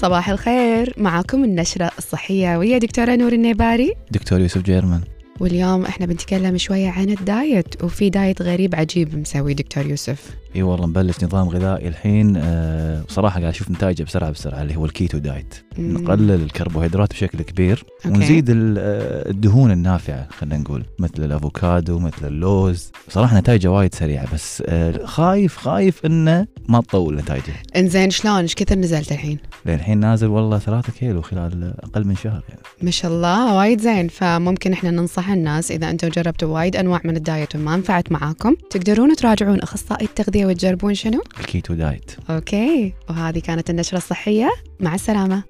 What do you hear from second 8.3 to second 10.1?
غريب عجيب مسوي دكتور